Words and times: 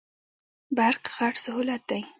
برق 0.77 1.03
غټ 1.17 1.33
سهولت 1.45 1.81
دی. 1.89 2.01